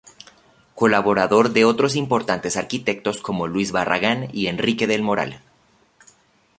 [0.73, 5.43] Colaborador de otros importantes arquitectos como Luis Barragán y Enrique del Moral.